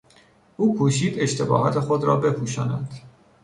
[0.57, 2.89] او کوشید اشتباهات خود را بپوشاند.